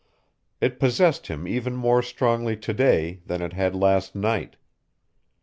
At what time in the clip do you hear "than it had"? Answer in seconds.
3.27-3.75